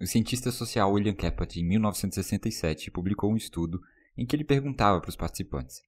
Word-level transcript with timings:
O 0.00 0.06
cientista 0.06 0.50
social 0.50 0.90
William 0.90 1.14
Kepler, 1.14 1.46
em 1.56 1.68
1967, 1.68 2.90
publicou 2.90 3.30
um 3.30 3.36
estudo 3.36 3.78
em 4.16 4.24
que 4.24 4.34
ele 4.34 4.44
perguntava 4.44 4.98
para 4.98 5.10
os 5.10 5.16
participantes: 5.16 5.82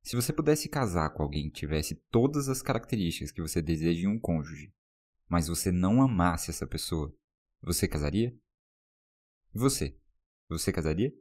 Se 0.00 0.14
você 0.14 0.32
pudesse 0.32 0.68
casar 0.68 1.10
com 1.10 1.24
alguém 1.24 1.50
que 1.50 1.58
tivesse 1.58 1.96
todas 2.08 2.48
as 2.48 2.62
características 2.62 3.32
que 3.32 3.42
você 3.42 3.60
deseja 3.60 4.02
em 4.02 4.06
um 4.06 4.20
cônjuge, 4.20 4.72
mas 5.28 5.48
você 5.48 5.72
não 5.72 6.00
amasse 6.00 6.50
essa 6.50 6.68
pessoa, 6.68 7.12
você 7.60 7.88
casaria? 7.88 8.32
E 9.52 9.58
você? 9.58 9.98
Você 10.48 10.72
casaria? 10.72 11.12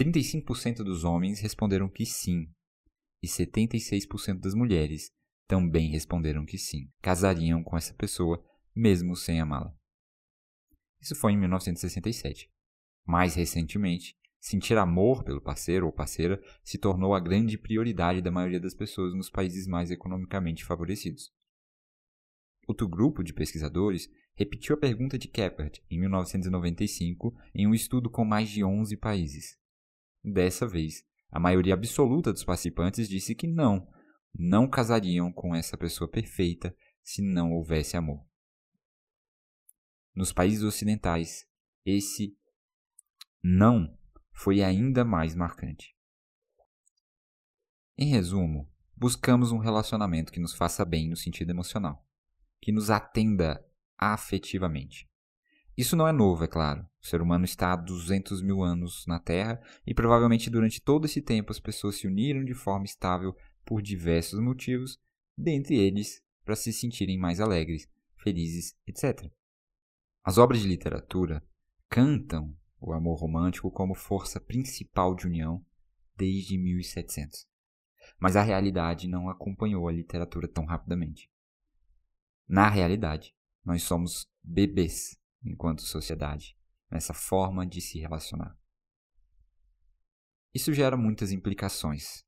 35% 0.00 0.76
dos 0.76 1.04
homens 1.04 1.38
responderam 1.40 1.90
que 1.90 2.06
sim, 2.06 2.50
e 3.22 3.26
76% 3.26 4.40
das 4.40 4.54
mulheres 4.54 5.12
também 5.46 5.90
responderam 5.90 6.46
que 6.46 6.56
sim, 6.56 6.90
casariam 7.02 7.62
com 7.62 7.76
essa 7.76 7.92
pessoa 7.92 8.42
mesmo 8.74 9.14
sem 9.14 9.38
amá-la. 9.38 9.77
Isso 11.00 11.14
foi 11.14 11.32
em 11.32 11.36
1967. 11.36 12.50
Mais 13.06 13.34
recentemente, 13.34 14.16
sentir 14.40 14.76
amor 14.76 15.24
pelo 15.24 15.40
parceiro 15.40 15.86
ou 15.86 15.92
parceira 15.92 16.42
se 16.62 16.78
tornou 16.78 17.14
a 17.14 17.20
grande 17.20 17.56
prioridade 17.56 18.20
da 18.20 18.30
maioria 18.30 18.60
das 18.60 18.74
pessoas 18.74 19.14
nos 19.14 19.30
países 19.30 19.66
mais 19.66 19.90
economicamente 19.90 20.64
favorecidos. 20.64 21.32
Outro 22.66 22.86
grupo 22.86 23.24
de 23.24 23.32
pesquisadores 23.32 24.10
repetiu 24.34 24.74
a 24.74 24.78
pergunta 24.78 25.18
de 25.18 25.26
Kepler 25.26 25.72
em 25.90 25.98
1995 25.98 27.34
em 27.54 27.66
um 27.66 27.74
estudo 27.74 28.10
com 28.10 28.24
mais 28.24 28.50
de 28.50 28.62
11 28.62 28.96
países. 28.98 29.58
Dessa 30.22 30.66
vez, 30.66 31.02
a 31.30 31.40
maioria 31.40 31.74
absoluta 31.74 32.32
dos 32.32 32.44
participantes 32.44 33.08
disse 33.08 33.34
que 33.34 33.46
não, 33.46 33.88
não 34.34 34.68
casariam 34.68 35.32
com 35.32 35.54
essa 35.54 35.76
pessoa 35.76 36.10
perfeita 36.10 36.74
se 37.02 37.22
não 37.22 37.52
houvesse 37.52 37.96
amor. 37.96 38.24
Nos 40.18 40.32
países 40.32 40.64
ocidentais, 40.64 41.46
esse 41.86 42.36
não 43.40 43.96
foi 44.32 44.64
ainda 44.64 45.04
mais 45.04 45.36
marcante. 45.36 45.94
Em 47.96 48.08
resumo, 48.08 48.68
buscamos 48.96 49.52
um 49.52 49.58
relacionamento 49.58 50.32
que 50.32 50.40
nos 50.40 50.56
faça 50.56 50.84
bem 50.84 51.08
no 51.08 51.14
sentido 51.14 51.50
emocional, 51.50 52.04
que 52.60 52.72
nos 52.72 52.90
atenda 52.90 53.64
afetivamente. 53.96 55.08
Isso 55.76 55.94
não 55.94 56.08
é 56.08 56.10
novo, 56.10 56.42
é 56.42 56.48
claro. 56.48 56.84
O 57.00 57.06
ser 57.06 57.22
humano 57.22 57.44
está 57.44 57.72
há 57.72 57.76
200 57.76 58.42
mil 58.42 58.60
anos 58.60 59.06
na 59.06 59.20
Terra 59.20 59.62
e 59.86 59.94
provavelmente 59.94 60.50
durante 60.50 60.80
todo 60.80 61.04
esse 61.04 61.22
tempo 61.22 61.52
as 61.52 61.60
pessoas 61.60 61.94
se 61.94 62.08
uniram 62.08 62.44
de 62.44 62.54
forma 62.54 62.86
estável 62.86 63.36
por 63.64 63.80
diversos 63.80 64.40
motivos, 64.40 64.98
dentre 65.36 65.76
eles 65.76 66.20
para 66.44 66.56
se 66.56 66.72
sentirem 66.72 67.16
mais 67.16 67.38
alegres, 67.38 67.88
felizes, 68.16 68.76
etc. 68.84 69.30
As 70.28 70.36
obras 70.36 70.60
de 70.60 70.68
literatura 70.68 71.42
cantam 71.88 72.54
o 72.78 72.92
amor 72.92 73.18
romântico 73.18 73.70
como 73.70 73.94
força 73.94 74.38
principal 74.38 75.14
de 75.14 75.26
união 75.26 75.64
desde 76.14 76.58
1700. 76.58 77.48
Mas 78.20 78.36
a 78.36 78.42
realidade 78.42 79.08
não 79.08 79.30
acompanhou 79.30 79.88
a 79.88 79.92
literatura 79.92 80.46
tão 80.46 80.66
rapidamente. 80.66 81.32
Na 82.46 82.68
realidade, 82.68 83.34
nós 83.64 83.84
somos 83.84 84.30
bebês 84.42 85.18
enquanto 85.42 85.80
sociedade 85.80 86.54
nessa 86.90 87.14
forma 87.14 87.66
de 87.66 87.80
se 87.80 87.98
relacionar. 87.98 88.54
Isso 90.52 90.74
gera 90.74 90.94
muitas 90.94 91.32
implicações, 91.32 92.22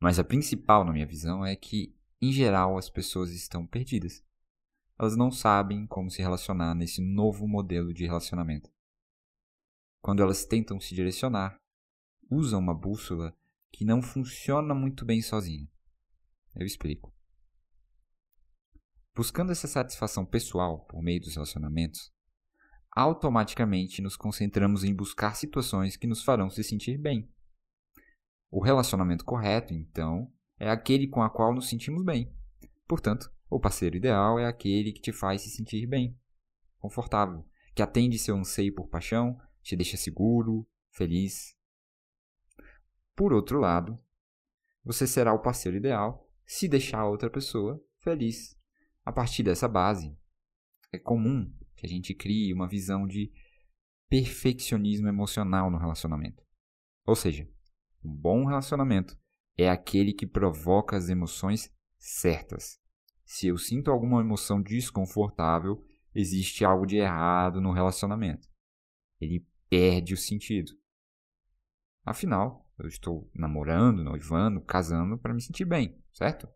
mas 0.00 0.20
a 0.20 0.24
principal, 0.24 0.84
na 0.84 0.92
minha 0.92 1.04
visão, 1.04 1.44
é 1.44 1.56
que, 1.56 1.96
em 2.22 2.30
geral, 2.30 2.78
as 2.78 2.88
pessoas 2.88 3.32
estão 3.32 3.66
perdidas. 3.66 4.24
Elas 5.00 5.16
não 5.16 5.30
sabem 5.30 5.86
como 5.86 6.10
se 6.10 6.20
relacionar 6.20 6.74
nesse 6.74 7.00
novo 7.00 7.48
modelo 7.48 7.94
de 7.94 8.04
relacionamento. 8.04 8.70
Quando 10.02 10.22
elas 10.22 10.44
tentam 10.44 10.78
se 10.78 10.94
direcionar, 10.94 11.58
usam 12.30 12.60
uma 12.60 12.74
bússola 12.74 13.34
que 13.72 13.82
não 13.82 14.02
funciona 14.02 14.74
muito 14.74 15.06
bem 15.06 15.22
sozinha. 15.22 15.66
Eu 16.54 16.66
explico. 16.66 17.16
Buscando 19.14 19.52
essa 19.52 19.66
satisfação 19.66 20.26
pessoal 20.26 20.84
por 20.84 21.02
meio 21.02 21.22
dos 21.22 21.32
relacionamentos, 21.32 22.12
automaticamente 22.94 24.02
nos 24.02 24.18
concentramos 24.18 24.84
em 24.84 24.94
buscar 24.94 25.34
situações 25.34 25.96
que 25.96 26.06
nos 26.06 26.22
farão 26.22 26.50
se 26.50 26.62
sentir 26.62 26.98
bem. 26.98 27.26
O 28.50 28.62
relacionamento 28.62 29.24
correto, 29.24 29.72
então, 29.72 30.30
é 30.58 30.68
aquele 30.68 31.08
com 31.08 31.22
a 31.22 31.30
qual 31.30 31.54
nos 31.54 31.70
sentimos 31.70 32.04
bem. 32.04 32.30
Portanto, 32.86 33.32
o 33.50 33.58
parceiro 33.58 33.96
ideal 33.96 34.38
é 34.38 34.46
aquele 34.46 34.92
que 34.92 35.00
te 35.00 35.12
faz 35.12 35.42
se 35.42 35.50
sentir 35.50 35.86
bem, 35.86 36.16
confortável, 36.78 37.44
que 37.74 37.82
atende 37.82 38.18
seu 38.18 38.36
anseio 38.36 38.74
por 38.74 38.88
paixão, 38.88 39.38
te 39.60 39.74
deixa 39.74 39.96
seguro, 39.96 40.66
feliz. 40.90 41.56
Por 43.14 43.32
outro 43.32 43.58
lado, 43.58 43.98
você 44.84 45.06
será 45.06 45.34
o 45.34 45.42
parceiro 45.42 45.76
ideal 45.76 46.30
se 46.46 46.68
deixar 46.68 47.00
a 47.00 47.08
outra 47.08 47.28
pessoa 47.28 47.84
feliz, 47.98 48.56
a 49.04 49.12
partir 49.12 49.42
dessa 49.42 49.68
base, 49.68 50.16
é 50.92 50.98
comum 50.98 51.52
que 51.76 51.86
a 51.86 51.88
gente 51.88 52.14
crie 52.14 52.52
uma 52.52 52.68
visão 52.68 53.06
de 53.06 53.32
perfeccionismo 54.08 55.08
emocional 55.08 55.70
no 55.70 55.78
relacionamento. 55.78 56.42
Ou 57.06 57.14
seja, 57.14 57.48
um 58.04 58.12
bom 58.12 58.44
relacionamento 58.44 59.18
é 59.56 59.68
aquele 59.68 60.12
que 60.12 60.26
provoca 60.26 60.96
as 60.96 61.08
emoções 61.08 61.72
certas. 61.98 62.79
Se 63.32 63.46
eu 63.46 63.56
sinto 63.56 63.92
alguma 63.92 64.20
emoção 64.20 64.60
desconfortável, 64.60 65.80
existe 66.12 66.64
algo 66.64 66.84
de 66.84 66.96
errado 66.96 67.60
no 67.60 67.70
relacionamento. 67.70 68.48
Ele 69.20 69.46
perde 69.68 70.14
o 70.14 70.16
sentido. 70.16 70.72
Afinal, 72.04 72.68
eu 72.76 72.88
estou 72.88 73.30
namorando, 73.32 74.02
noivando, 74.02 74.60
casando 74.60 75.16
para 75.16 75.32
me 75.32 75.40
sentir 75.40 75.64
bem, 75.64 75.96
certo? 76.12 76.48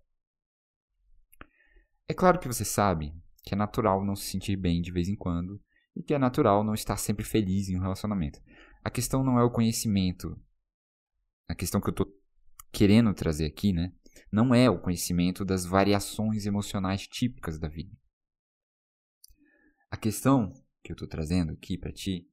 É 2.08 2.12
claro 2.12 2.40
que 2.40 2.48
você 2.48 2.64
sabe 2.64 3.14
que 3.44 3.54
é 3.54 3.56
natural 3.56 4.04
não 4.04 4.16
se 4.16 4.28
sentir 4.28 4.56
bem 4.56 4.82
de 4.82 4.90
vez 4.90 5.08
em 5.08 5.14
quando 5.14 5.62
e 5.94 6.02
que 6.02 6.12
é 6.12 6.18
natural 6.18 6.64
não 6.64 6.74
estar 6.74 6.96
sempre 6.96 7.24
feliz 7.24 7.68
em 7.68 7.78
um 7.78 7.82
relacionamento. 7.82 8.42
A 8.82 8.90
questão 8.90 9.22
não 9.22 9.38
é 9.38 9.44
o 9.44 9.50
conhecimento. 9.50 10.36
A 11.48 11.54
questão 11.54 11.80
que 11.80 11.86
eu 11.86 11.92
estou 11.92 12.12
querendo 12.72 13.14
trazer 13.14 13.46
aqui, 13.46 13.72
né? 13.72 13.92
Não 14.34 14.52
é 14.52 14.68
o 14.68 14.80
conhecimento 14.80 15.44
das 15.44 15.64
variações 15.64 16.44
emocionais 16.44 17.06
típicas 17.06 17.56
da 17.56 17.68
vida. 17.68 17.96
A 19.88 19.96
questão 19.96 20.52
que 20.82 20.90
eu 20.90 20.94
estou 20.94 21.06
trazendo 21.06 21.52
aqui 21.52 21.78
para 21.78 21.92
ti 21.92 22.28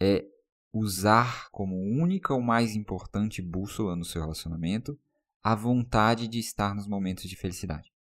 é 0.00 0.26
usar 0.72 1.48
como 1.52 1.76
única 1.76 2.34
ou 2.34 2.40
mais 2.40 2.74
importante 2.74 3.40
bússola 3.40 3.94
no 3.94 4.04
seu 4.04 4.20
relacionamento 4.20 4.98
a 5.40 5.54
vontade 5.54 6.26
de 6.26 6.40
estar 6.40 6.74
nos 6.74 6.88
momentos 6.88 7.30
de 7.30 7.36
felicidade 7.36 7.94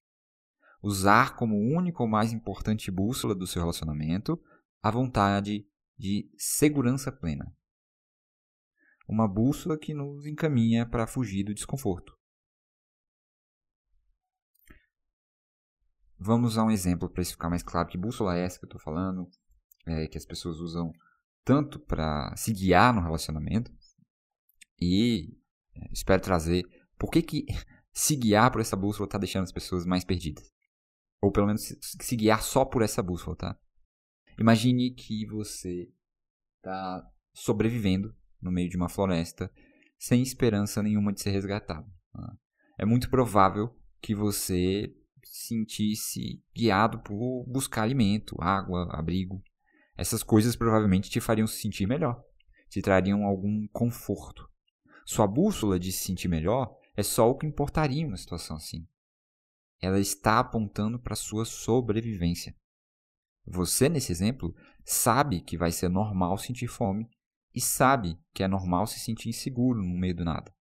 usar 0.84 1.34
como 1.34 1.56
única 1.56 2.02
ou 2.02 2.08
mais 2.08 2.30
importante 2.30 2.90
bússola 2.90 3.34
do 3.34 3.46
seu 3.46 3.62
relacionamento 3.62 4.38
a 4.82 4.90
vontade 4.90 5.66
de 5.96 6.30
segurança 6.36 7.10
plena. 7.10 7.50
Uma 9.08 9.26
bússola 9.26 9.78
que 9.78 9.94
nos 9.94 10.26
encaminha 10.26 10.84
para 10.84 11.06
fugir 11.06 11.42
do 11.42 11.54
desconforto. 11.54 12.14
Vamos 16.24 16.56
a 16.56 16.64
um 16.64 16.70
exemplo 16.70 17.06
para 17.06 17.20
isso 17.20 17.32
ficar 17.32 17.50
mais 17.50 17.62
claro. 17.62 17.86
Que 17.86 17.98
bússola 17.98 18.34
é 18.34 18.44
essa 18.44 18.58
que 18.58 18.64
eu 18.64 18.68
estou 18.68 18.80
falando? 18.80 19.28
É, 19.84 20.08
que 20.08 20.16
as 20.16 20.24
pessoas 20.24 20.56
usam 20.56 20.90
tanto 21.44 21.78
para 21.78 22.34
se 22.34 22.50
guiar 22.50 22.94
no 22.94 23.02
relacionamento 23.02 23.70
e 24.80 25.36
é, 25.76 25.92
espero 25.92 26.22
trazer 26.22 26.64
por 26.98 27.10
que, 27.10 27.20
que 27.20 27.44
se 27.92 28.16
guiar 28.16 28.50
por 28.50 28.62
essa 28.62 28.74
bússola 28.74 29.06
está 29.06 29.18
deixando 29.18 29.42
as 29.42 29.52
pessoas 29.52 29.84
mais 29.84 30.02
perdidas. 30.02 30.50
Ou 31.20 31.30
pelo 31.30 31.46
menos 31.46 31.76
se 31.82 32.16
guiar 32.16 32.42
só 32.42 32.64
por 32.64 32.80
essa 32.80 33.02
bússola, 33.02 33.36
tá? 33.36 33.60
Imagine 34.40 34.94
que 34.94 35.26
você 35.26 35.92
está 36.56 37.06
sobrevivendo 37.34 38.16
no 38.40 38.50
meio 38.50 38.70
de 38.70 38.78
uma 38.78 38.88
floresta 38.88 39.52
sem 39.98 40.22
esperança 40.22 40.82
nenhuma 40.82 41.12
de 41.12 41.20
ser 41.20 41.32
resgatado. 41.32 41.86
Tá? 42.14 42.34
É 42.78 42.86
muito 42.86 43.10
provável 43.10 43.78
que 44.00 44.14
você 44.14 44.96
sentisse 45.24 46.42
guiado 46.54 47.00
por 47.00 47.44
buscar 47.46 47.82
alimento, 47.82 48.36
água, 48.40 48.88
abrigo. 48.90 49.42
Essas 49.96 50.22
coisas 50.22 50.56
provavelmente 50.56 51.10
te 51.10 51.20
fariam 51.20 51.46
se 51.46 51.60
sentir 51.60 51.86
melhor, 51.86 52.22
te 52.68 52.82
trariam 52.82 53.24
algum 53.24 53.66
conforto. 53.68 54.48
Sua 55.06 55.26
bússola 55.26 55.78
de 55.78 55.92
se 55.92 56.04
sentir 56.04 56.28
melhor 56.28 56.76
é 56.96 57.02
só 57.02 57.28
o 57.30 57.36
que 57.36 57.46
importaria 57.46 58.02
em 58.02 58.06
uma 58.06 58.16
situação 58.16 58.56
assim 58.56 58.86
ela 59.86 60.00
está 60.00 60.38
apontando 60.38 60.98
para 60.98 61.14
sua 61.14 61.44
sobrevivência. 61.44 62.56
Você, 63.46 63.88
nesse 63.88 64.10
exemplo, 64.10 64.54
sabe 64.84 65.40
que 65.40 65.58
vai 65.58 65.70
ser 65.70 65.88
normal 65.88 66.38
sentir 66.38 66.66
fome 66.66 67.08
e 67.54 67.60
sabe 67.60 68.18
que 68.32 68.42
é 68.42 68.48
normal 68.48 68.86
se 68.86 68.98
sentir 68.98 69.28
inseguro 69.28 69.82
no 69.82 69.98
meio 69.98 70.16
do 70.16 70.24
nada. 70.24 70.54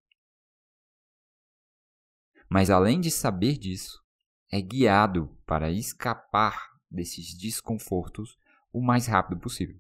Mas 2.50 2.69
além 2.69 3.00
de 3.00 3.12
saber 3.12 3.58
disso, 3.58 4.04
é 4.51 4.62
guiado 4.62 5.36
para 5.45 5.71
escapar 5.71 6.71
desses 6.89 7.33
desconfortos 7.33 8.38
o 8.74 8.81
mais 8.81 9.07
rápido 9.07 9.39
possível. 9.39 9.80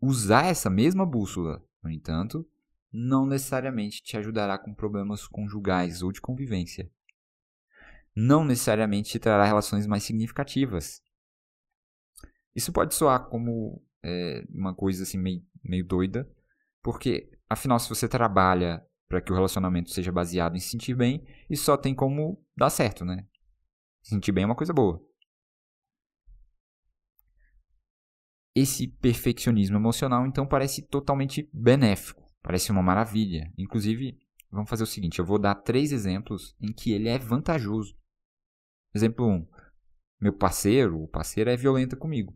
Usar 0.00 0.46
essa 0.46 0.68
mesma 0.68 1.06
bússola, 1.06 1.66
no 1.82 1.90
entanto, 1.90 2.46
não 2.92 3.26
necessariamente 3.26 4.02
te 4.02 4.16
ajudará 4.16 4.58
com 4.58 4.74
problemas 4.74 5.26
conjugais 5.26 6.02
ou 6.02 6.12
de 6.12 6.20
convivência. 6.20 6.90
Não 8.14 8.44
necessariamente 8.44 9.10
te 9.10 9.18
trará 9.18 9.44
relações 9.44 9.86
mais 9.86 10.04
significativas. 10.04 11.02
Isso 12.54 12.72
pode 12.72 12.94
soar 12.94 13.26
como 13.28 13.82
é, 14.02 14.44
uma 14.50 14.74
coisa 14.74 15.02
assim 15.02 15.18
meio, 15.18 15.44
meio 15.62 15.84
doida, 15.84 16.30
porque 16.82 17.32
afinal, 17.48 17.80
se 17.80 17.88
você 17.88 18.06
trabalha 18.06 18.86
para 19.08 19.20
que 19.20 19.32
o 19.32 19.34
relacionamento 19.34 19.90
seja 19.90 20.10
baseado 20.10 20.56
em 20.56 20.60
se 20.60 20.70
sentir 20.70 20.94
bem, 20.94 21.24
isso 21.48 21.64
só 21.64 21.76
tem 21.76 21.94
como 21.94 22.42
dar 22.56 22.70
certo, 22.70 23.04
né? 23.04 23.26
Sentir 24.02 24.32
bem 24.32 24.44
é 24.44 24.46
uma 24.46 24.56
coisa 24.56 24.72
boa. 24.72 25.02
Esse 28.54 28.86
perfeccionismo 28.86 29.76
emocional, 29.76 30.26
então, 30.26 30.46
parece 30.46 30.82
totalmente 30.82 31.48
benéfico, 31.52 32.24
parece 32.40 32.70
uma 32.70 32.82
maravilha. 32.82 33.52
Inclusive, 33.58 34.16
vamos 34.50 34.70
fazer 34.70 34.84
o 34.84 34.86
seguinte: 34.86 35.18
eu 35.18 35.24
vou 35.24 35.38
dar 35.38 35.56
três 35.56 35.90
exemplos 35.90 36.54
em 36.60 36.72
que 36.72 36.92
ele 36.92 37.08
é 37.08 37.18
vantajoso. 37.18 37.96
Exemplo 38.94 39.26
1. 39.26 39.32
Um, 39.32 39.48
meu 40.20 40.32
parceiro 40.32 41.00
ou 41.00 41.08
parceira 41.08 41.52
é 41.52 41.56
violenta 41.56 41.96
comigo, 41.96 42.32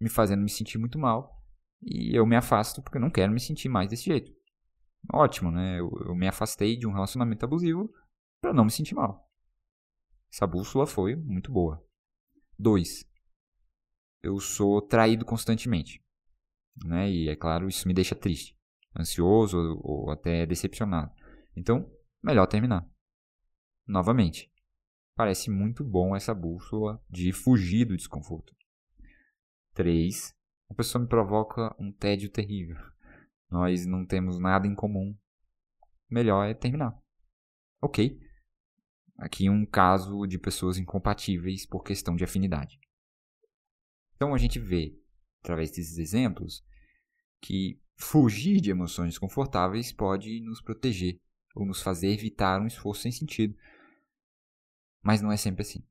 me 0.00 0.10
fazendo 0.10 0.42
me 0.42 0.50
sentir 0.50 0.76
muito 0.76 0.98
mal, 0.98 1.40
e 1.80 2.18
eu 2.18 2.26
me 2.26 2.34
afasto 2.34 2.82
porque 2.82 2.98
eu 2.98 3.00
não 3.00 3.10
quero 3.10 3.32
me 3.32 3.40
sentir 3.40 3.68
mais 3.68 3.88
desse 3.88 4.04
jeito. 4.06 4.33
Ótimo, 5.12 5.50
né? 5.50 5.78
Eu, 5.78 5.90
eu 6.06 6.14
me 6.14 6.26
afastei 6.26 6.76
de 6.76 6.86
um 6.86 6.92
relacionamento 6.92 7.44
abusivo 7.44 7.92
para 8.40 8.52
não 8.52 8.64
me 8.64 8.70
sentir 8.70 8.94
mal. 8.94 9.28
Essa 10.32 10.46
bússola 10.46 10.86
foi 10.86 11.14
muito 11.14 11.52
boa. 11.52 11.84
2 12.58 13.06
eu 14.24 14.40
sou 14.40 14.80
traído 14.80 15.22
constantemente. 15.22 16.02
Né? 16.82 17.10
E 17.10 17.28
é 17.28 17.36
claro, 17.36 17.68
isso 17.68 17.86
me 17.86 17.92
deixa 17.92 18.14
triste, 18.14 18.58
ansioso 18.98 19.58
ou, 19.58 20.06
ou 20.06 20.10
até 20.10 20.46
decepcionado. 20.46 21.12
Então, 21.54 21.92
melhor 22.22 22.46
terminar. 22.46 22.88
Novamente, 23.86 24.50
parece 25.14 25.50
muito 25.50 25.84
bom 25.84 26.16
essa 26.16 26.34
bússola 26.34 27.04
de 27.08 27.32
fugir 27.32 27.84
do 27.84 27.96
desconforto. 27.96 28.56
3. 29.74 30.34
A 30.70 30.74
pessoa 30.74 31.02
me 31.02 31.08
provoca 31.08 31.76
um 31.78 31.92
tédio 31.92 32.30
terrível. 32.30 32.78
Nós 33.50 33.86
não 33.86 34.06
temos 34.06 34.38
nada 34.38 34.66
em 34.66 34.74
comum. 34.74 35.16
Melhor 36.10 36.44
é 36.44 36.54
terminar. 36.54 36.98
Ok. 37.80 38.20
Aqui 39.16 39.48
um 39.48 39.64
caso 39.64 40.26
de 40.26 40.38
pessoas 40.38 40.78
incompatíveis 40.78 41.66
por 41.66 41.82
questão 41.82 42.16
de 42.16 42.24
afinidade. 42.24 42.78
Então 44.16 44.34
a 44.34 44.38
gente 44.38 44.58
vê, 44.58 44.98
através 45.42 45.70
desses 45.70 45.98
exemplos, 45.98 46.64
que 47.40 47.80
fugir 47.96 48.60
de 48.60 48.70
emoções 48.70 49.10
desconfortáveis 49.10 49.92
pode 49.92 50.40
nos 50.40 50.60
proteger 50.60 51.20
ou 51.54 51.64
nos 51.64 51.82
fazer 51.82 52.08
evitar 52.08 52.60
um 52.60 52.66
esforço 52.66 53.02
sem 53.02 53.12
sentido. 53.12 53.56
Mas 55.02 55.20
não 55.20 55.30
é 55.30 55.36
sempre 55.36 55.62
assim. 55.62 55.86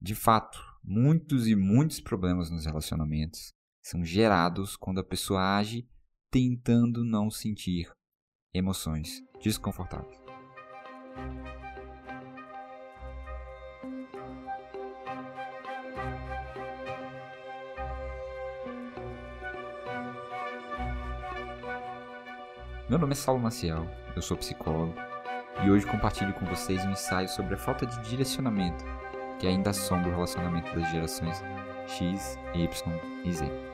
De 0.00 0.14
fato, 0.14 0.58
muitos 0.82 1.46
e 1.46 1.54
muitos 1.54 2.00
problemas 2.00 2.50
nos 2.50 2.64
relacionamentos 2.64 3.54
são 3.82 4.04
gerados 4.04 4.76
quando 4.76 4.98
a 4.98 5.04
pessoa 5.04 5.56
age 5.56 5.88
tentando 6.36 7.02
não 7.02 7.30
sentir 7.30 7.90
emoções 8.52 9.24
desconfortáveis. 9.42 10.20
Meu 22.86 22.98
nome 22.98 23.12
é 23.12 23.14
Saulo 23.14 23.40
Maciel, 23.40 23.88
eu 24.14 24.20
sou 24.20 24.36
psicólogo 24.36 24.92
e 25.64 25.70
hoje 25.70 25.86
compartilho 25.86 26.34
com 26.34 26.44
vocês 26.44 26.84
um 26.84 26.90
ensaio 26.90 27.30
sobre 27.30 27.54
a 27.54 27.58
falta 27.58 27.86
de 27.86 28.10
direcionamento 28.10 28.84
que 29.40 29.46
ainda 29.46 29.70
assombra 29.70 30.10
o 30.10 30.14
relacionamento 30.14 30.70
das 30.78 30.90
gerações 30.90 31.42
X, 31.86 32.38
Y 32.54 33.00
e 33.24 33.32
Z. 33.32 33.65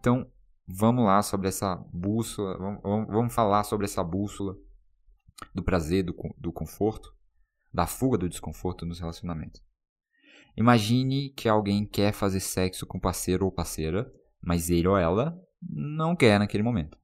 Então, 0.00 0.26
vamos 0.66 1.04
lá 1.04 1.20
sobre 1.22 1.48
essa 1.48 1.76
bússola, 1.92 2.56
vamos, 2.82 3.06
vamos 3.06 3.34
falar 3.34 3.64
sobre 3.64 3.84
essa 3.84 4.02
bússola 4.02 4.56
do 5.54 5.62
prazer, 5.62 6.02
do, 6.02 6.14
do 6.38 6.50
conforto, 6.50 7.14
da 7.72 7.86
fuga 7.86 8.16
do 8.16 8.28
desconforto 8.28 8.86
nos 8.86 8.98
relacionamentos. 8.98 9.62
Imagine 10.56 11.28
que 11.30 11.48
alguém 11.48 11.86
quer 11.86 12.12
fazer 12.12 12.40
sexo 12.40 12.86
com 12.86 12.98
parceiro 12.98 13.44
ou 13.44 13.52
parceira, 13.52 14.10
mas 14.40 14.70
ele 14.70 14.88
ou 14.88 14.96
ela 14.96 15.38
não 15.62 16.16
quer 16.16 16.38
naquele 16.38 16.62
momento. 16.62 16.98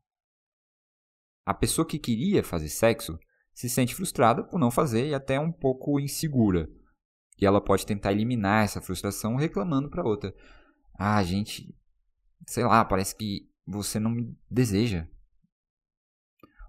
A 1.45 1.53
pessoa 1.53 1.87
que 1.87 1.99
queria 1.99 2.43
fazer 2.43 2.71
sexo 2.71 3.19
se 3.55 3.69
sente 3.69 3.95
frustrada 3.95 4.43
por 4.43 4.59
não 4.59 4.71
fazer 4.71 5.07
e 5.07 5.15
até 5.15 5.39
um 5.39 5.53
pouco 5.53 6.01
insegura. 6.01 6.67
E 7.39 7.45
ela 7.45 7.61
pode 7.61 7.85
tentar 7.85 8.13
eliminar 8.13 8.65
essa 8.65 8.81
frustração 8.81 9.37
reclamando 9.37 9.91
para 9.91 10.03
outra: 10.03 10.35
"Ah, 10.99 11.23
gente, 11.23 11.75
sei 12.47 12.65
lá, 12.65 12.85
parece 12.85 13.17
que 13.17 13.49
você 13.67 13.99
não 13.99 14.11
me 14.11 14.37
deseja. 14.50 15.09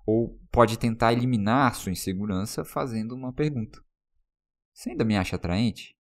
Ou 0.06 0.40
pode 0.52 0.80
tentar 0.80 1.14
eliminar 1.14 1.76
sua 1.76 1.92
insegurança 1.92 2.64
fazendo 2.64 3.14
uma 3.14 3.34
pergunta. 3.34 3.84
Você 4.74 4.92
ainda 4.92 5.04
me 5.04 5.18
acha 5.18 5.36
atraente? 5.36 5.96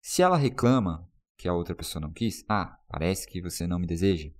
Se 0.00 0.22
ela 0.22 0.36
reclama 0.36 1.08
que 1.36 1.48
a 1.48 1.54
outra 1.54 1.74
pessoa 1.74 2.00
não 2.00 2.12
quis, 2.12 2.44
ah, 2.48 2.78
parece 2.88 3.26
que 3.26 3.42
você 3.42 3.66
não 3.66 3.78
me 3.78 3.86
deseja. 3.86 4.30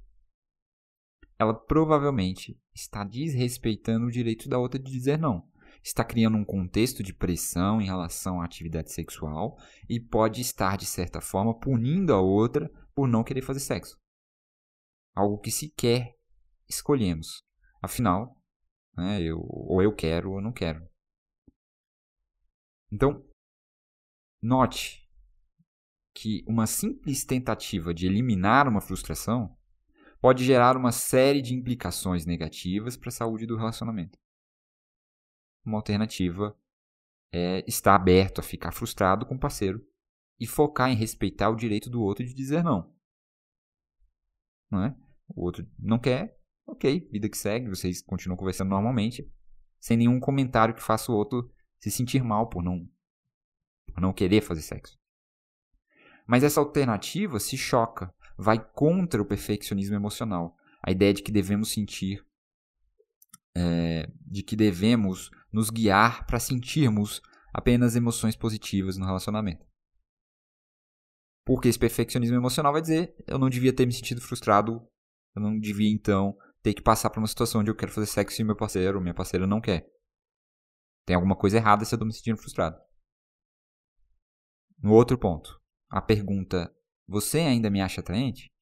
Ela 1.38 1.54
provavelmente 1.54 2.58
está 2.74 3.04
desrespeitando 3.04 4.06
o 4.06 4.10
direito 4.10 4.48
da 4.48 4.58
outra 4.58 4.80
de 4.80 4.90
dizer 4.90 5.18
não. 5.18 5.48
Está 5.82 6.04
criando 6.04 6.36
um 6.36 6.44
contexto 6.44 7.02
de 7.02 7.12
pressão 7.12 7.80
em 7.80 7.86
relação 7.86 8.40
à 8.40 8.44
atividade 8.44 8.92
sexual 8.92 9.56
e 9.88 9.98
pode 9.98 10.40
estar, 10.40 10.76
de 10.76 10.86
certa 10.86 11.20
forma, 11.20 11.58
punindo 11.58 12.14
a 12.14 12.20
outra 12.20 12.70
por 12.94 13.08
não 13.08 13.24
querer 13.24 13.42
fazer 13.42 13.60
sexo 13.60 14.01
algo 15.14 15.38
que 15.38 15.50
sequer 15.50 16.16
escolhemos. 16.68 17.44
Afinal, 17.80 18.36
né, 18.96 19.20
eu, 19.22 19.38
ou 19.40 19.82
eu 19.82 19.94
quero 19.94 20.32
ou 20.32 20.40
não 20.40 20.52
quero. 20.52 20.86
Então, 22.90 23.24
note 24.40 25.08
que 26.14 26.44
uma 26.46 26.66
simples 26.66 27.24
tentativa 27.24 27.94
de 27.94 28.06
eliminar 28.06 28.68
uma 28.68 28.80
frustração 28.80 29.56
pode 30.20 30.44
gerar 30.44 30.76
uma 30.76 30.92
série 30.92 31.40
de 31.40 31.54
implicações 31.54 32.26
negativas 32.26 32.96
para 32.96 33.08
a 33.08 33.12
saúde 33.12 33.46
do 33.46 33.56
relacionamento. 33.56 34.18
Uma 35.64 35.78
alternativa 35.78 36.56
é 37.32 37.64
estar 37.66 37.94
aberto 37.94 38.40
a 38.40 38.42
ficar 38.42 38.72
frustrado 38.72 39.24
com 39.24 39.34
o 39.34 39.40
parceiro 39.40 39.84
e 40.38 40.46
focar 40.46 40.90
em 40.90 40.94
respeitar 40.94 41.48
o 41.48 41.56
direito 41.56 41.88
do 41.88 42.02
outro 42.02 42.24
de 42.24 42.34
dizer 42.34 42.62
não 42.62 42.92
é? 44.80 44.94
O 45.28 45.44
outro 45.44 45.66
não 45.78 45.98
quer, 45.98 46.38
ok, 46.66 47.08
vida 47.10 47.28
que 47.28 47.36
segue, 47.36 47.68
vocês 47.68 48.00
continuam 48.02 48.36
conversando 48.36 48.70
normalmente, 48.70 49.28
sem 49.80 49.96
nenhum 49.96 50.20
comentário 50.20 50.74
que 50.74 50.82
faça 50.82 51.10
o 51.10 51.14
outro 51.14 51.50
se 51.80 51.90
sentir 51.90 52.22
mal 52.22 52.48
por 52.48 52.62
não, 52.62 52.88
por 53.92 54.00
não 54.00 54.12
querer 54.12 54.40
fazer 54.40 54.62
sexo. 54.62 54.96
Mas 56.26 56.44
essa 56.44 56.60
alternativa 56.60 57.40
se 57.40 57.56
choca, 57.56 58.14
vai 58.38 58.64
contra 58.72 59.20
o 59.20 59.26
perfeccionismo 59.26 59.96
emocional, 59.96 60.56
a 60.82 60.90
ideia 60.90 61.12
de 61.12 61.22
que 61.22 61.32
devemos 61.32 61.72
sentir, 61.72 62.24
é, 63.54 64.08
de 64.20 64.42
que 64.42 64.56
devemos 64.56 65.30
nos 65.52 65.68
guiar 65.68 66.26
para 66.26 66.38
sentirmos 66.38 67.20
apenas 67.52 67.96
emoções 67.96 68.36
positivas 68.36 68.96
no 68.96 69.04
relacionamento. 69.04 69.66
Porque 71.44 71.68
esse 71.68 71.78
perfeccionismo 71.78 72.36
emocional 72.36 72.72
vai 72.72 72.80
dizer: 72.80 73.14
eu 73.26 73.38
não 73.38 73.48
devia 73.48 73.74
ter 73.74 73.86
me 73.86 73.92
sentido 73.92 74.20
frustrado, 74.20 74.86
eu 75.34 75.42
não 75.42 75.58
devia 75.58 75.92
então 75.92 76.36
ter 76.62 76.74
que 76.74 76.82
passar 76.82 77.10
por 77.10 77.18
uma 77.18 77.26
situação 77.26 77.60
onde 77.60 77.70
eu 77.70 77.74
quero 77.74 77.92
fazer 77.92 78.06
sexo 78.06 78.40
e 78.40 78.44
meu 78.44 78.56
parceiro 78.56 78.98
ou 78.98 79.02
minha 79.02 79.14
parceira 79.14 79.46
não 79.46 79.60
quer. 79.60 79.86
Tem 81.04 81.16
alguma 81.16 81.36
coisa 81.36 81.56
errada 81.56 81.84
se 81.84 81.92
eu 81.92 81.96
estou 81.96 82.06
me 82.06 82.12
sentindo 82.12 82.38
frustrado. 82.38 82.78
No 84.78 84.92
outro 84.92 85.18
ponto, 85.18 85.60
a 85.90 86.00
pergunta: 86.00 86.72
você 87.06 87.40
ainda 87.40 87.70
me 87.70 87.80
acha 87.80 88.00
atraente? 88.00 88.52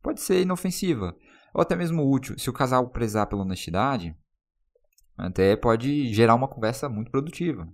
Pode 0.00 0.20
ser 0.20 0.42
inofensiva, 0.42 1.16
ou 1.52 1.60
até 1.60 1.74
mesmo 1.74 2.08
útil. 2.08 2.38
Se 2.38 2.48
o 2.48 2.52
casal 2.52 2.88
prezar 2.90 3.26
pela 3.28 3.42
honestidade, 3.42 4.16
até 5.16 5.56
pode 5.56 6.12
gerar 6.14 6.36
uma 6.36 6.48
conversa 6.48 6.88
muito 6.88 7.10
produtiva 7.10 7.68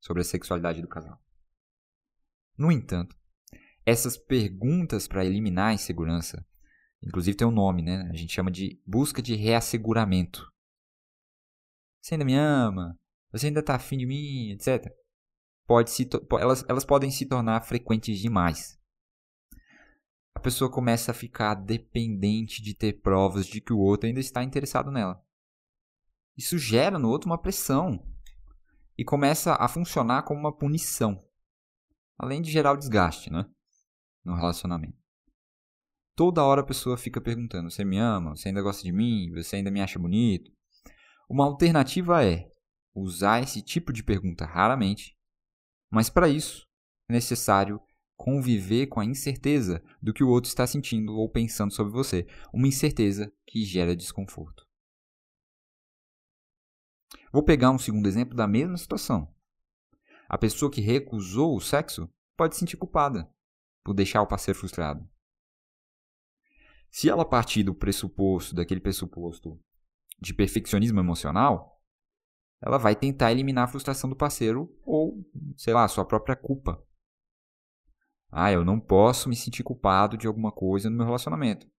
sobre 0.00 0.22
a 0.22 0.24
sexualidade 0.24 0.80
do 0.80 0.88
casal. 0.88 1.20
No 2.56 2.70
entanto, 2.70 3.16
essas 3.84 4.16
perguntas 4.16 5.08
para 5.08 5.24
eliminar 5.24 5.70
a 5.70 5.74
insegurança 5.74 6.46
Inclusive 7.02 7.36
tem 7.36 7.46
um 7.46 7.52
nome, 7.52 7.82
né? 7.82 8.08
A 8.10 8.14
gente 8.14 8.32
chama 8.32 8.50
de 8.50 8.80
busca 8.86 9.20
de 9.20 9.34
reasseguramento. 9.34 10.50
Você 12.00 12.14
ainda 12.14 12.24
me 12.24 12.34
ama? 12.34 12.98
Você 13.32 13.46
ainda 13.46 13.62
tá 13.62 13.74
afim 13.74 13.98
de 13.98 14.06
mim? 14.06 14.52
Etc. 14.52 14.92
Pode 15.66 15.90
se 15.90 16.08
elas, 16.38 16.64
elas 16.68 16.84
podem 16.84 17.10
se 17.10 17.26
tornar 17.26 17.62
frequentes 17.62 18.18
demais. 18.20 18.80
A 20.34 20.40
pessoa 20.40 20.70
começa 20.70 21.10
a 21.10 21.14
ficar 21.14 21.54
dependente 21.54 22.62
de 22.62 22.74
ter 22.74 23.00
provas 23.00 23.46
de 23.46 23.60
que 23.60 23.72
o 23.72 23.78
outro 23.78 24.06
ainda 24.06 24.20
está 24.20 24.42
interessado 24.42 24.90
nela. 24.90 25.22
Isso 26.36 26.56
gera 26.56 26.98
no 26.98 27.08
outro 27.08 27.28
uma 27.28 27.40
pressão 27.40 28.04
e 28.96 29.04
começa 29.04 29.54
a 29.54 29.68
funcionar 29.68 30.22
como 30.22 30.40
uma 30.40 30.56
punição, 30.56 31.22
além 32.18 32.40
de 32.40 32.50
gerar 32.50 32.72
o 32.72 32.76
desgaste 32.76 33.32
né, 33.32 33.44
no 34.24 34.34
relacionamento. 34.34 34.96
Toda 36.14 36.44
hora 36.44 36.60
a 36.60 36.66
pessoa 36.66 36.96
fica 36.96 37.20
perguntando: 37.20 37.70
Você 37.70 37.84
me 37.84 37.98
ama? 37.98 38.36
Você 38.36 38.48
ainda 38.48 38.62
gosta 38.62 38.82
de 38.82 38.92
mim? 38.92 39.32
Você 39.34 39.56
ainda 39.56 39.70
me 39.70 39.80
acha 39.80 39.98
bonito? 39.98 40.50
Uma 41.28 41.44
alternativa 41.44 42.24
é 42.24 42.50
usar 42.94 43.42
esse 43.42 43.62
tipo 43.62 43.92
de 43.92 44.02
pergunta 44.02 44.44
raramente, 44.44 45.16
mas 45.90 46.10
para 46.10 46.28
isso 46.28 46.66
é 47.08 47.14
necessário 47.14 47.80
conviver 48.16 48.86
com 48.86 49.00
a 49.00 49.04
incerteza 49.04 49.82
do 50.00 50.12
que 50.12 50.22
o 50.22 50.28
outro 50.28 50.48
está 50.48 50.66
sentindo 50.66 51.14
ou 51.14 51.28
pensando 51.28 51.72
sobre 51.72 51.92
você, 51.92 52.26
uma 52.52 52.68
incerteza 52.68 53.32
que 53.46 53.64
gera 53.64 53.96
desconforto. 53.96 54.64
Vou 57.32 57.42
pegar 57.42 57.70
um 57.70 57.78
segundo 57.78 58.06
exemplo 58.06 58.36
da 58.36 58.46
mesma 58.46 58.76
situação. 58.76 59.32
A 60.32 60.38
pessoa 60.38 60.70
que 60.70 60.80
recusou 60.80 61.54
o 61.54 61.60
sexo 61.60 62.10
pode 62.38 62.54
se 62.54 62.60
sentir 62.60 62.78
culpada 62.78 63.30
por 63.84 63.92
deixar 63.92 64.22
o 64.22 64.26
parceiro 64.26 64.58
frustrado. 64.58 65.06
Se 66.90 67.10
ela 67.10 67.22
partir 67.22 67.62
do 67.62 67.74
pressuposto, 67.74 68.54
daquele 68.54 68.80
pressuposto 68.80 69.60
de 70.18 70.32
perfeccionismo 70.32 70.98
emocional, 70.98 71.78
ela 72.62 72.78
vai 72.78 72.96
tentar 72.96 73.30
eliminar 73.30 73.64
a 73.64 73.68
frustração 73.68 74.08
do 74.08 74.16
parceiro 74.16 74.74
ou, 74.86 75.22
sei 75.54 75.74
lá, 75.74 75.86
sua 75.86 76.06
própria 76.06 76.34
culpa. 76.34 76.82
Ah, 78.30 78.50
eu 78.50 78.64
não 78.64 78.80
posso 78.80 79.28
me 79.28 79.36
sentir 79.36 79.62
culpado 79.62 80.16
de 80.16 80.26
alguma 80.26 80.50
coisa 80.50 80.88
no 80.88 80.96
meu 80.96 81.04
relacionamento. 81.04 81.70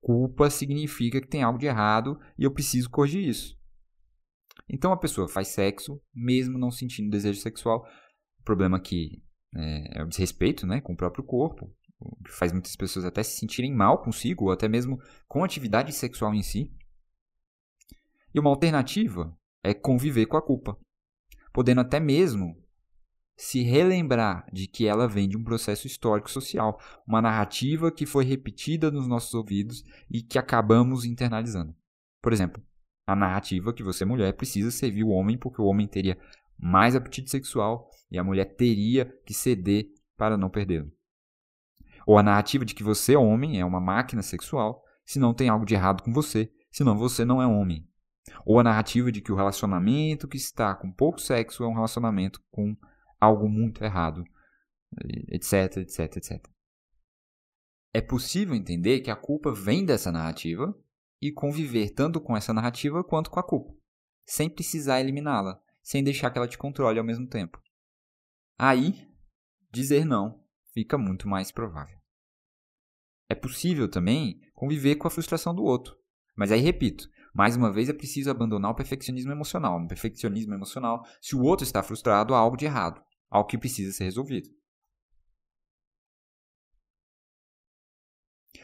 Culpa 0.00 0.48
significa 0.48 1.20
que 1.20 1.26
tem 1.26 1.42
algo 1.42 1.58
de 1.58 1.66
errado 1.66 2.20
e 2.38 2.44
eu 2.44 2.52
preciso 2.52 2.88
corrigir 2.88 3.28
isso. 3.28 3.59
Então 4.72 4.92
a 4.92 4.96
pessoa 4.96 5.28
faz 5.28 5.48
sexo, 5.48 6.00
mesmo 6.14 6.56
não 6.56 6.70
sentindo 6.70 7.10
desejo 7.10 7.40
sexual. 7.40 7.84
O 8.38 8.44
problema 8.44 8.76
aqui 8.76 9.22
é, 9.54 10.00
é 10.00 10.02
o 10.04 10.06
desrespeito 10.06 10.66
né, 10.66 10.80
com 10.80 10.92
o 10.92 10.96
próprio 10.96 11.24
corpo, 11.24 11.74
o 11.98 12.16
que 12.22 12.30
faz 12.30 12.52
muitas 12.52 12.76
pessoas 12.76 13.04
até 13.04 13.22
se 13.22 13.38
sentirem 13.38 13.74
mal 13.74 14.00
consigo, 14.00 14.44
ou 14.44 14.52
até 14.52 14.68
mesmo 14.68 14.98
com 15.26 15.42
a 15.42 15.46
atividade 15.46 15.92
sexual 15.92 16.32
em 16.32 16.42
si. 16.42 16.72
E 18.32 18.38
uma 18.38 18.48
alternativa 18.48 19.36
é 19.62 19.74
conviver 19.74 20.26
com 20.26 20.36
a 20.36 20.42
culpa, 20.42 20.78
podendo 21.52 21.80
até 21.80 21.98
mesmo 21.98 22.56
se 23.36 23.62
relembrar 23.62 24.46
de 24.52 24.68
que 24.68 24.86
ela 24.86 25.08
vem 25.08 25.28
de 25.28 25.36
um 25.36 25.42
processo 25.42 25.86
histórico 25.86 26.30
social, 26.30 26.78
uma 27.06 27.20
narrativa 27.20 27.90
que 27.90 28.06
foi 28.06 28.24
repetida 28.24 28.90
nos 28.90 29.08
nossos 29.08 29.34
ouvidos 29.34 29.82
e 30.10 30.22
que 30.22 30.38
acabamos 30.38 31.04
internalizando. 31.04 31.74
Por 32.22 32.32
exemplo, 32.32 32.62
a 33.10 33.16
narrativa 33.16 33.72
que 33.72 33.82
você, 33.82 34.04
mulher, 34.04 34.32
precisa 34.34 34.70
servir 34.70 35.02
o 35.02 35.08
homem 35.08 35.36
porque 35.36 35.60
o 35.60 35.64
homem 35.64 35.86
teria 35.86 36.16
mais 36.56 36.94
apetite 36.94 37.28
sexual 37.28 37.90
e 38.10 38.18
a 38.18 38.24
mulher 38.24 38.54
teria 38.54 39.06
que 39.26 39.34
ceder 39.34 39.86
para 40.16 40.36
não 40.36 40.48
perdê-lo. 40.48 40.92
Ou 42.06 42.18
a 42.18 42.22
narrativa 42.22 42.64
de 42.64 42.74
que 42.74 42.84
você, 42.84 43.16
homem, 43.16 43.60
é 43.60 43.64
uma 43.64 43.80
máquina 43.80 44.22
sexual 44.22 44.84
se 45.04 45.18
não 45.18 45.34
tem 45.34 45.48
algo 45.48 45.64
de 45.64 45.74
errado 45.74 46.02
com 46.04 46.12
você, 46.12 46.52
senão 46.70 46.96
você 46.96 47.24
não 47.24 47.42
é 47.42 47.46
homem. 47.46 47.84
Ou 48.46 48.60
a 48.60 48.62
narrativa 48.62 49.10
de 49.10 49.20
que 49.20 49.32
o 49.32 49.36
relacionamento 49.36 50.28
que 50.28 50.36
está 50.36 50.72
com 50.74 50.92
pouco 50.92 51.20
sexo 51.20 51.64
é 51.64 51.66
um 51.66 51.74
relacionamento 51.74 52.40
com 52.48 52.76
algo 53.18 53.48
muito 53.48 53.82
errado, 53.82 54.22
etc, 55.28 55.78
etc, 55.78 56.16
etc. 56.16 56.46
É 57.92 58.00
possível 58.00 58.54
entender 58.54 59.00
que 59.00 59.10
a 59.10 59.16
culpa 59.16 59.52
vem 59.52 59.84
dessa 59.84 60.12
narrativa 60.12 60.72
e 61.20 61.30
conviver 61.32 61.90
tanto 61.90 62.20
com 62.20 62.36
essa 62.36 62.52
narrativa 62.52 63.04
quanto 63.04 63.30
com 63.30 63.38
a 63.38 63.42
culpa, 63.42 63.74
sem 64.24 64.48
precisar 64.48 65.00
eliminá-la, 65.00 65.60
sem 65.82 66.02
deixar 66.02 66.30
que 66.30 66.38
ela 66.38 66.48
te 66.48 66.58
controle 66.58 66.98
ao 66.98 67.04
mesmo 67.04 67.26
tempo. 67.26 67.60
Aí, 68.58 69.08
dizer 69.72 70.04
não 70.04 70.42
fica 70.72 70.96
muito 70.96 71.28
mais 71.28 71.50
provável. 71.50 71.98
É 73.28 73.34
possível 73.34 73.88
também 73.88 74.40
conviver 74.54 74.96
com 74.96 75.06
a 75.06 75.10
frustração 75.10 75.54
do 75.54 75.62
outro. 75.62 75.96
Mas 76.36 76.50
aí, 76.50 76.60
repito, 76.60 77.08
mais 77.34 77.56
uma 77.56 77.72
vez 77.72 77.88
é 77.88 77.92
preciso 77.92 78.30
abandonar 78.30 78.72
o 78.72 78.74
perfeccionismo 78.74 79.30
emocional. 79.30 79.78
No 79.78 79.86
perfeccionismo 79.86 80.54
emocional, 80.54 81.04
se 81.20 81.36
o 81.36 81.42
outro 81.42 81.64
está 81.64 81.82
frustrado, 81.82 82.34
há 82.34 82.38
algo 82.38 82.56
de 82.56 82.64
errado, 82.64 83.00
algo 83.28 83.48
que 83.48 83.58
precisa 83.58 83.92
ser 83.92 84.04
resolvido. 84.04 84.48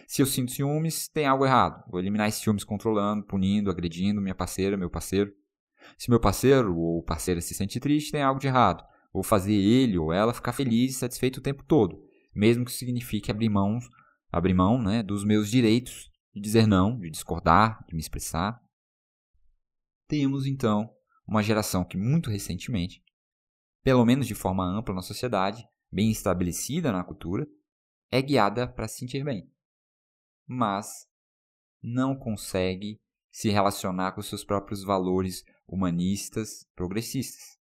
Se 0.06 0.22
eu 0.22 0.26
sinto 0.26 0.52
ciúmes, 0.52 1.08
tem 1.08 1.26
algo 1.26 1.44
errado. 1.44 1.82
Vou 1.90 1.98
eliminar 1.98 2.28
esses 2.28 2.40
ciúmes 2.40 2.62
controlando, 2.62 3.25
punindo, 3.25 3.70
agredindo 3.70 4.20
minha 4.20 4.36
parceira, 4.36 4.76
meu 4.76 4.88
parceiro. 4.88 5.34
Se 5.98 6.08
meu 6.08 6.20
parceiro 6.20 6.76
ou 6.76 7.02
parceira 7.02 7.40
se 7.40 7.54
sente 7.54 7.80
triste, 7.80 8.12
tem 8.12 8.22
algo 8.22 8.38
de 8.38 8.46
errado. 8.46 8.84
Vou 9.12 9.25
fazer 9.25 9.54
ele 9.54 9.98
ou 9.98 10.12
ela 10.12 10.32
ficar 10.32 10.52
feliz 10.52 10.92
e 10.92 10.98
satisfeito 10.98 11.38
o 11.38 11.42
tempo 11.42 11.64
todo, 11.64 12.00
mesmo 12.34 12.64
que 12.64 12.72
signifique 12.72 13.30
abrir 13.30 13.48
mão, 13.48 13.78
abrir 14.30 14.54
mão 14.54 14.80
né, 14.80 15.02
dos 15.02 15.25
meus 15.25 15.50
direitos 15.50 16.08
de 16.32 16.40
dizer 16.40 16.66
não, 16.66 16.98
de 16.98 17.10
discordar, 17.10 17.84
de 17.88 17.94
me 17.94 18.00
expressar. 18.00 18.60
Temos 20.06 20.46
então 20.46 20.88
uma 21.26 21.42
geração 21.42 21.84
que 21.84 21.96
muito 21.96 22.30
recentemente, 22.30 23.02
pelo 23.82 24.04
menos 24.04 24.26
de 24.26 24.34
forma 24.34 24.64
ampla 24.64 24.94
na 24.94 25.02
sociedade, 25.02 25.66
bem 25.90 26.10
estabelecida 26.10 26.92
na 26.92 27.02
cultura, 27.02 27.46
é 28.10 28.22
guiada 28.22 28.68
para 28.68 28.86
se 28.86 28.98
sentir 28.98 29.25
bem 29.25 29.50
mas 30.46 31.08
não 31.82 32.16
consegue 32.16 33.00
se 33.30 33.50
relacionar 33.50 34.12
com 34.12 34.22
seus 34.22 34.44
próprios 34.44 34.82
valores 34.82 35.44
humanistas, 35.66 36.66
progressistas. 36.74 37.58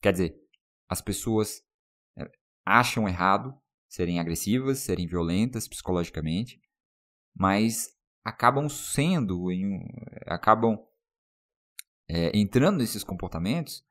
Quer 0.00 0.12
dizer, 0.12 0.40
as 0.88 1.00
pessoas 1.00 1.62
é, 2.16 2.30
acham 2.64 3.08
errado 3.08 3.58
serem 3.88 4.20
agressivas, 4.20 4.78
serem 4.78 5.06
violentas 5.06 5.66
psicologicamente, 5.66 6.60
mas 7.34 7.96
acabam 8.24 8.68
sendo, 8.68 9.50
em, 9.50 9.86
acabam 10.26 10.78
é, 12.08 12.36
entrando 12.36 12.78
nesses 12.78 13.02
comportamentos 13.02 13.84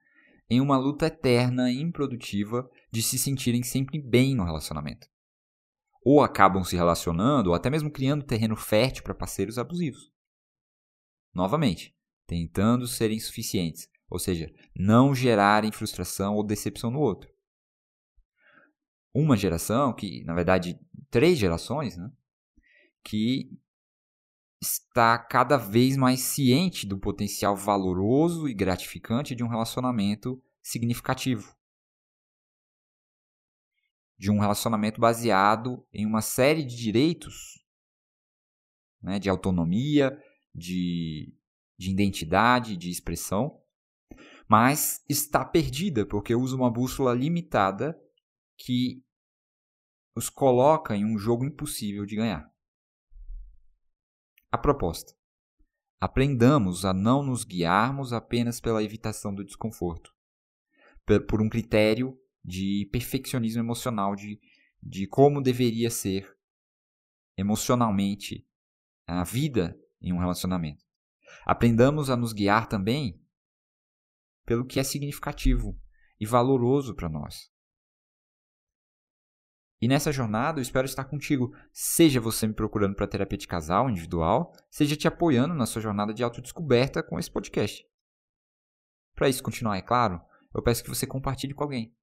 em 0.49 0.61
uma 0.61 0.77
luta 0.77 1.07
eterna 1.07 1.71
e 1.71 1.81
improdutiva 1.81 2.69
de 2.91 3.01
se 3.01 3.17
sentirem 3.17 3.63
sempre 3.63 3.99
bem 3.99 4.35
no 4.35 4.43
relacionamento 4.43 5.12
ou 6.03 6.21
acabam 6.21 6.63
se 6.63 6.75
relacionando, 6.75 7.49
ou 7.49 7.55
até 7.55 7.69
mesmo 7.69 7.89
criando 7.89 8.25
terreno 8.25 8.55
fértil 8.55 9.03
para 9.03 9.15
parceiros 9.15 9.57
abusivos. 9.57 10.11
Novamente, 11.33 11.95
tentando 12.27 12.87
serem 12.87 13.19
suficientes, 13.19 13.89
ou 14.09 14.19
seja, 14.19 14.53
não 14.75 15.15
gerarem 15.15 15.71
frustração 15.71 16.35
ou 16.35 16.43
decepção 16.43 16.91
no 16.91 16.99
outro. 16.99 17.31
Uma 19.13 19.37
geração 19.37 19.93
que, 19.93 20.23
na 20.25 20.33
verdade, 20.33 20.79
três 21.09 21.37
gerações, 21.37 21.95
né, 21.97 22.11
que 23.03 23.57
está 24.61 25.17
cada 25.17 25.57
vez 25.57 25.97
mais 25.97 26.21
ciente 26.21 26.87
do 26.87 26.97
potencial 26.97 27.55
valoroso 27.55 28.47
e 28.47 28.53
gratificante 28.53 29.35
de 29.35 29.43
um 29.43 29.47
relacionamento 29.47 30.41
significativo 30.61 31.53
de 34.23 34.31
um 34.31 34.39
relacionamento 34.39 35.01
baseado 35.01 35.85
em 35.91 36.05
uma 36.05 36.21
série 36.21 36.63
de 36.63 36.77
direitos, 36.77 37.61
né, 39.01 39.19
de 39.19 39.29
autonomia, 39.29 40.17
de, 40.55 41.37
de 41.77 41.91
identidade, 41.91 42.77
de 42.77 42.89
expressão, 42.89 43.61
mas 44.47 45.03
está 45.09 45.43
perdida 45.43 46.05
porque 46.05 46.33
usa 46.33 46.55
uma 46.55 46.71
bússola 46.71 47.13
limitada 47.13 47.99
que 48.57 49.03
os 50.15 50.29
coloca 50.29 50.95
em 50.95 51.03
um 51.03 51.17
jogo 51.17 51.43
impossível 51.43 52.05
de 52.05 52.15
ganhar. 52.15 52.49
A 54.49 54.57
proposta: 54.57 55.13
aprendamos 55.99 56.85
a 56.85 56.93
não 56.93 57.21
nos 57.21 57.43
guiarmos 57.43 58.13
apenas 58.13 58.61
pela 58.61 58.81
evitação 58.81 59.35
do 59.35 59.43
desconforto, 59.43 60.15
por 61.27 61.41
um 61.41 61.49
critério 61.49 62.17
de 62.43 62.89
perfeccionismo 62.91 63.61
emocional, 63.61 64.15
de, 64.15 64.39
de 64.81 65.07
como 65.07 65.41
deveria 65.41 65.89
ser 65.89 66.35
emocionalmente 67.37 68.47
a 69.07 69.23
vida 69.23 69.79
em 70.01 70.13
um 70.13 70.19
relacionamento. 70.19 70.83
Aprendamos 71.45 72.09
a 72.09 72.17
nos 72.17 72.33
guiar 72.33 72.67
também 72.67 73.21
pelo 74.45 74.65
que 74.65 74.79
é 74.79 74.83
significativo 74.83 75.79
e 76.19 76.25
valoroso 76.25 76.95
para 76.95 77.09
nós. 77.09 77.51
E 79.81 79.87
nessa 79.87 80.13
jornada 80.13 80.59
eu 80.59 80.61
espero 80.61 80.85
estar 80.85 81.03
contigo, 81.03 81.53
seja 81.71 82.21
você 82.21 82.47
me 82.47 82.53
procurando 82.53 82.95
para 82.95 83.07
terapia 83.07 83.37
de 83.37 83.47
casal 83.47 83.89
individual, 83.89 84.53
seja 84.69 84.95
te 84.95 85.09
apoiando 85.09 85.53
na 85.53 85.65
sua 85.65 85.81
jornada 85.81 86.13
de 86.13 86.23
autodescoberta 86.23 87.03
com 87.03 87.19
esse 87.19 87.29
podcast. 87.29 87.85
Para 89.13 89.27
isso 89.27 89.43
continuar, 89.43 89.77
é 89.77 89.81
claro, 89.81 90.21
eu 90.55 90.63
peço 90.63 90.83
que 90.83 90.89
você 90.89 91.05
compartilhe 91.05 91.53
com 91.53 91.63
alguém. 91.63 91.93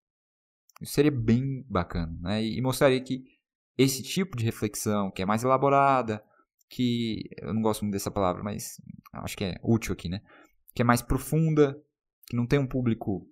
Isso 0.80 0.92
seria 0.92 1.10
bem 1.10 1.64
bacana, 1.68 2.16
né? 2.20 2.42
E 2.42 2.60
mostraria 2.60 3.00
que 3.02 3.24
esse 3.76 4.02
tipo 4.02 4.36
de 4.36 4.44
reflexão, 4.44 5.10
que 5.10 5.22
é 5.22 5.26
mais 5.26 5.42
elaborada, 5.42 6.22
que 6.68 7.28
eu 7.38 7.52
não 7.52 7.60
gosto 7.60 7.82
muito 7.82 7.92
dessa 7.92 8.10
palavra, 8.10 8.42
mas 8.42 8.80
acho 9.12 9.36
que 9.36 9.44
é 9.44 9.60
útil 9.62 9.92
aqui, 9.92 10.08
né? 10.08 10.22
Que 10.74 10.82
é 10.82 10.84
mais 10.84 11.02
profunda, 11.02 11.76
que 12.26 12.36
não 12.36 12.46
tem 12.46 12.58
um 12.58 12.66
público. 12.66 13.28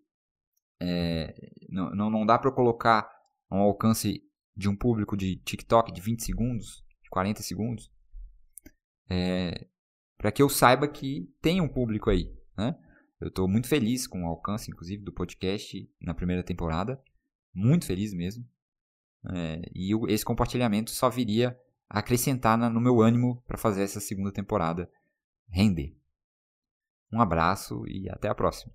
É, 0.81 1.35
não, 1.69 2.11
não, 2.11 2.27
dá 2.27 2.39
para 2.39 2.53
colocar 2.53 3.09
um 3.51 3.59
alcance 3.59 4.23
de 4.57 4.69
um 4.69 4.77
público 4.77 5.17
de 5.17 5.37
TikTok 5.37 5.93
de 5.93 6.01
20 6.01 6.25
segundos, 6.25 6.85
de 7.03 7.11
40 7.11 7.43
segundos, 7.43 7.91
é, 9.09 9.67
para 10.17 10.33
que 10.33 10.43
eu 10.43 10.49
saiba 10.49 10.89
que 10.89 11.33
tem 11.41 11.61
um 11.61 11.69
público 11.69 12.11
aí, 12.11 12.33
né? 12.57 12.77
Eu 13.21 13.29
estou 13.29 13.49
muito 13.49 13.69
feliz 13.69 14.07
com 14.07 14.25
o 14.25 14.29
alcance, 14.29 14.71
inclusive, 14.71 15.03
do 15.03 15.13
podcast 15.13 15.91
na 16.01 16.15
primeira 16.15 16.43
temporada. 16.43 17.01
Muito 17.55 17.87
feliz 17.87 18.13
mesmo. 18.15 18.49
É, 19.31 19.63
e 19.75 19.93
esse 20.13 20.25
compartilhamento 20.25 20.91
só 20.91 21.11
viria 21.11 21.59
a 21.89 21.99
acrescentar 21.99 22.57
no 22.59 22.81
meu 22.81 23.01
ânimo 23.01 23.43
para 23.47 23.59
fazer 23.59 23.83
essa 23.83 24.01
segunda 24.01 24.33
temporada 24.33 24.91
render. 25.49 25.97
Um 27.13 27.21
abraço 27.21 27.87
e 27.87 28.09
até 28.11 28.29
a 28.29 28.35
próxima. 28.35 28.73